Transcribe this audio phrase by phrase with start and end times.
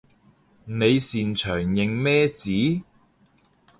[0.65, 2.81] 你擅長認咩字？